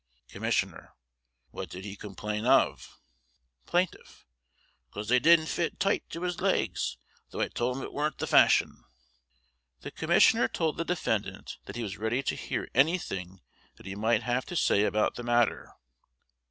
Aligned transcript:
Commissioner: 0.29 0.95
What 1.51 1.69
did 1.69 1.85
he 1.85 1.95
complain 1.95 2.43
of? 2.43 2.97
Plaintiff: 3.67 4.25
'Cause 4.89 5.09
they 5.09 5.19
didn't 5.19 5.45
fit 5.45 5.79
tight 5.79 6.09
to 6.09 6.23
his 6.23 6.41
legs, 6.41 6.97
though 7.29 7.39
I 7.41 7.49
told 7.49 7.77
him 7.77 7.83
it 7.83 7.93
warn't 7.93 8.17
the 8.17 8.25
fashion. 8.25 8.83
The 9.81 9.91
Commissioner 9.91 10.47
told 10.47 10.77
the 10.77 10.85
defendant 10.85 11.59
that 11.65 11.75
he 11.75 11.83
was 11.83 11.99
ready 11.99 12.23
to 12.23 12.35
hear 12.35 12.67
anything 12.73 13.41
that 13.75 13.85
he 13.85 13.93
might 13.93 14.23
have 14.23 14.43
to 14.47 14.55
say 14.55 14.85
about 14.85 15.13
the 15.17 15.23
matter. 15.23 15.71